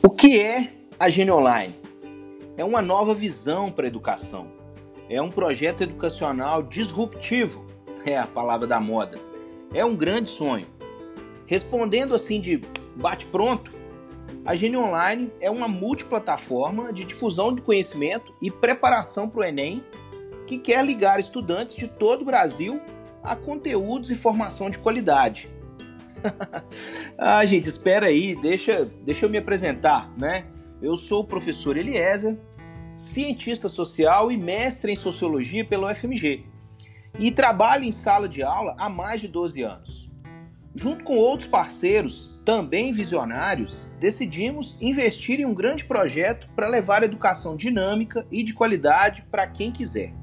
[0.00, 1.74] O que é a Gene Online?
[2.56, 4.46] É uma nova visão para a educação.
[5.10, 7.66] É um projeto educacional disruptivo,
[8.06, 9.18] é a palavra da moda.
[9.74, 10.66] É um grande sonho.
[11.46, 12.60] Respondendo assim de
[12.94, 13.72] bate-pronto,
[14.44, 19.82] a Gene Online é uma multiplataforma de difusão de conhecimento e preparação para o Enem
[20.46, 22.80] que quer ligar estudantes de todo o Brasil
[23.20, 25.50] a conteúdos e formação de qualidade.
[27.18, 30.46] ah, gente, espera aí, deixa, deixa eu me apresentar, né?
[30.80, 32.38] Eu sou o professor Eliezer,
[32.96, 36.44] cientista social e mestre em sociologia pela UFMG.
[37.18, 40.08] E trabalho em sala de aula há mais de 12 anos.
[40.74, 47.56] Junto com outros parceiros, também visionários, decidimos investir em um grande projeto para levar educação
[47.56, 50.14] dinâmica e de qualidade para quem quiser.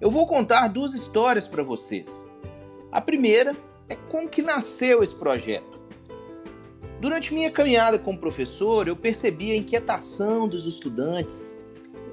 [0.00, 2.22] Eu vou contar duas histórias para vocês.
[2.92, 3.56] A primeira
[3.88, 5.74] é como que nasceu esse projeto.
[7.00, 11.56] Durante minha caminhada como professor, eu percebi a inquietação dos estudantes.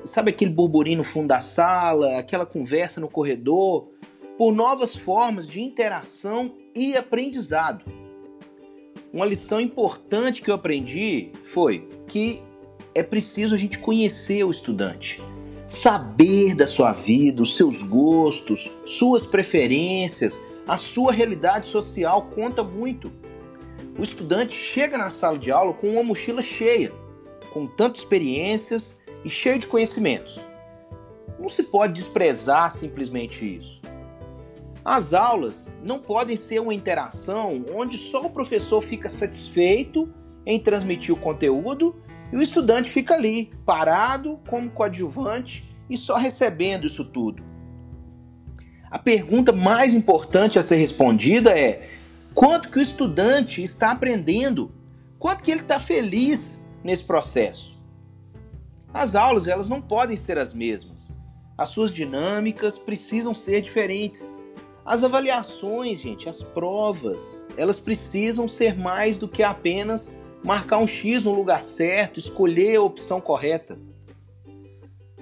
[0.04, 3.88] Sabe aquele burburinho no fundo da sala, aquela conversa no corredor,
[4.38, 7.86] por novas formas de interação e aprendizado.
[9.14, 12.42] Uma lição importante que eu aprendi foi que
[12.96, 15.22] é preciso a gente conhecer o estudante,
[15.68, 23.12] saber da sua vida, os seus gostos, suas preferências, a sua realidade social conta muito.
[23.98, 26.92] O estudante chega na sala de aula com uma mochila cheia,
[27.52, 30.40] com tantas experiências e cheio de conhecimentos.
[31.40, 33.82] Não se pode desprezar simplesmente isso.
[34.84, 40.12] As aulas não podem ser uma interação onde só o professor fica satisfeito
[40.46, 41.96] em transmitir o conteúdo
[42.32, 47.51] e o estudante fica ali, parado como coadjuvante e só recebendo isso tudo.
[48.92, 51.90] A pergunta mais importante a ser respondida é:
[52.34, 54.70] quanto que o estudante está aprendendo?
[55.18, 57.80] Quanto que ele está feliz nesse processo?
[58.94, 61.14] As aulas elas não podem ser as mesmas.
[61.58, 64.38] As suas dinâmicas precisam ser diferentes.
[64.84, 70.12] As avaliações, gente, as provas, elas precisam ser mais do que apenas
[70.44, 73.80] marcar um X no lugar certo, escolher a opção correta.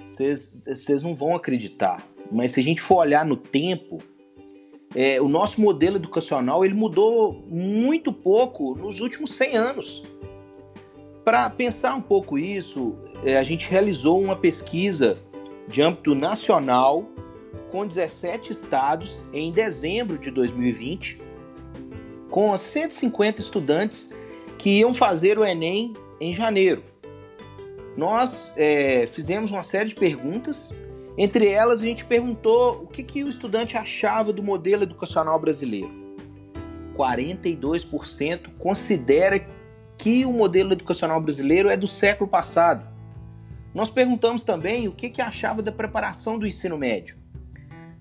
[0.04, 3.98] Vocês não vão acreditar mas se a gente for olhar no tempo,
[4.94, 10.02] é, o nosso modelo educacional ele mudou muito pouco nos últimos 100 anos.
[11.24, 15.18] Para pensar um pouco isso, é, a gente realizou uma pesquisa
[15.68, 17.06] de âmbito nacional
[17.70, 21.20] com 17 estados em dezembro de 2020,
[22.28, 24.10] com 150 estudantes
[24.58, 26.82] que iam fazer o Enem em janeiro.
[27.96, 30.72] Nós é, fizemos uma série de perguntas
[31.22, 35.90] entre elas, a gente perguntou o que, que o estudante achava do modelo educacional brasileiro.
[36.96, 39.38] 42% considera
[39.98, 42.88] que o modelo educacional brasileiro é do século passado.
[43.74, 47.18] Nós perguntamos também o que, que achava da preparação do ensino médio.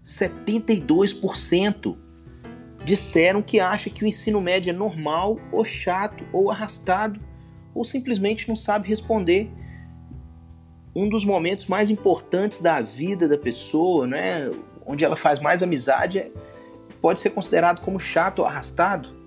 [0.02, 1.97] 72%
[2.85, 7.19] disseram que acha que o ensino médio é normal, ou chato, ou arrastado,
[7.75, 9.52] ou simplesmente não sabe responder
[10.96, 14.50] um dos momentos mais importantes da vida da pessoa, né,
[14.86, 16.32] onde ela faz mais amizade, é,
[17.02, 19.18] pode ser considerado como chato ou arrastado.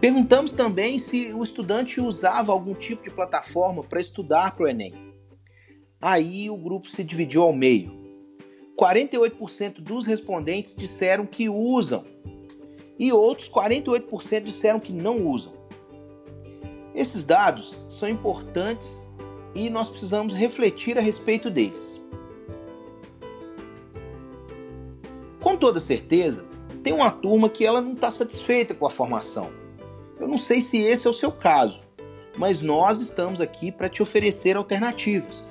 [0.00, 4.94] Perguntamos também se o estudante usava algum tipo de plataforma para estudar para o Enem.
[6.00, 7.96] Aí o grupo se dividiu ao meio.
[8.78, 12.04] 48% dos respondentes disseram que usam
[12.96, 15.52] e outros 48% disseram que não usam.
[16.94, 19.02] Esses dados são importantes
[19.54, 22.00] e nós precisamos refletir a respeito deles.
[25.40, 26.44] Com toda certeza,
[26.82, 29.50] tem uma turma que ela não está satisfeita com a formação.
[30.18, 31.82] Eu não sei se esse é o seu caso,
[32.36, 35.48] mas nós estamos aqui para te oferecer alternativas.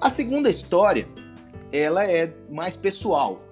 [0.00, 1.08] A segunda história,
[1.72, 3.42] ela é mais pessoal.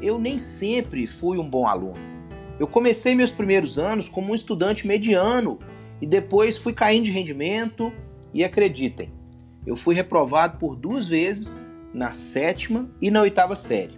[0.00, 2.12] Eu nem sempre fui um bom aluno.
[2.58, 5.58] Eu comecei meus primeiros anos como um estudante mediano
[6.02, 7.92] e depois fui caindo de rendimento
[8.34, 9.12] e acreditem,
[9.64, 11.56] eu fui reprovado por duas vezes
[11.94, 13.96] na sétima e na oitava série.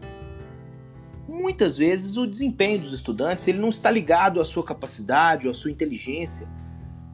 [1.26, 5.54] Muitas vezes o desempenho dos estudantes ele não está ligado à sua capacidade ou à
[5.54, 6.46] sua inteligência,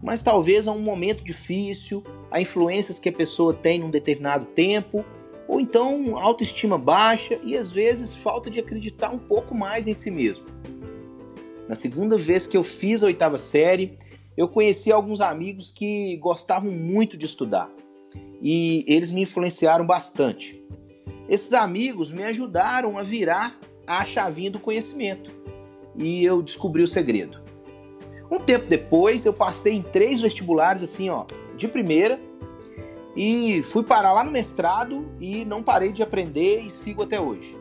[0.03, 5.05] mas talvez a um momento difícil, a influências que a pessoa tem num determinado tempo,
[5.47, 10.11] ou então autoestima baixa e às vezes falta de acreditar um pouco mais em si
[10.11, 10.45] mesmo.
[11.69, 13.97] Na segunda vez que eu fiz a oitava série,
[14.37, 17.71] eu conheci alguns amigos que gostavam muito de estudar
[18.41, 20.63] e eles me influenciaram bastante.
[21.29, 25.31] Esses amigos me ajudaram a virar a chavinha do conhecimento
[25.97, 27.41] e eu descobri o segredo.
[28.31, 31.27] Um tempo depois, eu passei em três vestibulares, assim, ó,
[31.57, 32.21] de primeira,
[33.17, 37.59] e fui parar lá no mestrado e não parei de aprender e sigo até hoje.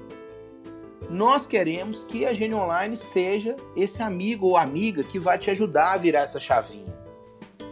[1.09, 5.93] Nós queremos que a Gênio Online seja esse amigo ou amiga que vai te ajudar
[5.93, 6.93] a virar essa chavinha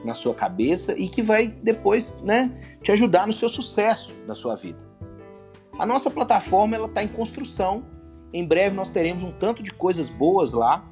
[0.04, 2.52] na sua cabeça e que vai depois, né,
[2.82, 4.80] te ajudar no seu sucesso da sua vida.
[5.78, 7.86] A nossa plataforma ela está em construção.
[8.34, 10.84] Em breve nós teremos um tanto de coisas boas lá,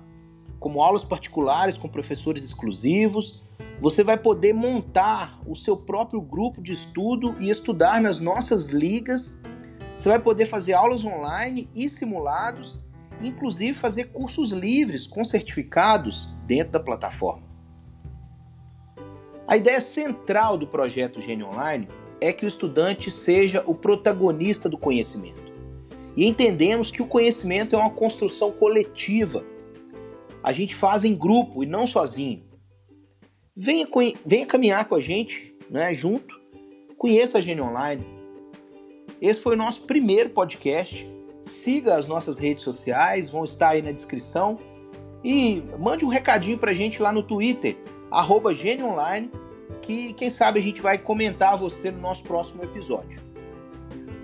[0.59, 3.43] como aulas particulares com professores exclusivos.
[3.79, 9.39] Você vai poder montar o seu próprio grupo de estudo e estudar nas nossas ligas.
[9.95, 12.81] Você vai poder fazer aulas online e simulados,
[13.21, 17.45] inclusive fazer cursos livres com certificados dentro da plataforma.
[19.47, 21.87] A ideia central do projeto Gênio Online
[22.19, 25.53] é que o estudante seja o protagonista do conhecimento.
[26.17, 29.45] E entendemos que o conhecimento é uma construção coletiva.
[30.41, 32.43] A gente faz em grupo e não sozinho.
[33.55, 33.87] Venha,
[34.25, 36.35] venha caminhar com a gente, né, junto.
[36.97, 38.14] Conheça a Gênio Online.
[39.25, 41.11] Esse foi o nosso primeiro podcast.
[41.41, 44.59] Siga as nossas redes sociais, vão estar aí na descrição.
[45.23, 47.75] E mande um recadinho pra gente lá no Twitter,
[48.11, 49.31] arroba Online,
[49.81, 53.19] que quem sabe a gente vai comentar você no nosso próximo episódio.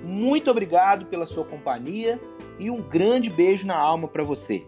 [0.04, 2.22] Muito obrigado pela sua companhia
[2.60, 4.64] e um grande beijo na alma para você.